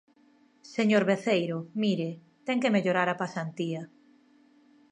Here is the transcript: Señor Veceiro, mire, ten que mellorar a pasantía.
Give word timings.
Señor 0.75 1.03
Veceiro, 1.11 1.57
mire, 1.83 2.09
ten 2.45 2.57
que 2.61 2.73
mellorar 2.75 3.07
a 3.11 3.19
pasantía. 3.23 3.81